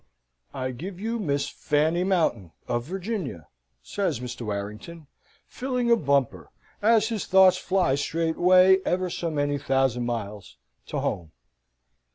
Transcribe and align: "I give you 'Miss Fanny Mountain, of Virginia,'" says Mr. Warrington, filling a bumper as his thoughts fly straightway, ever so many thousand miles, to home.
"I 0.55 0.71
give 0.71 0.99
you 0.99 1.19
'Miss 1.19 1.47
Fanny 1.47 2.03
Mountain, 2.03 2.53
of 2.67 2.85
Virginia,'" 2.85 3.45
says 3.83 4.19
Mr. 4.19 4.41
Warrington, 4.41 5.05
filling 5.45 5.91
a 5.91 5.95
bumper 5.95 6.49
as 6.81 7.09
his 7.09 7.27
thoughts 7.27 7.57
fly 7.57 7.93
straightway, 7.93 8.77
ever 8.83 9.11
so 9.11 9.29
many 9.29 9.59
thousand 9.59 10.07
miles, 10.07 10.57
to 10.87 11.01
home. 11.01 11.33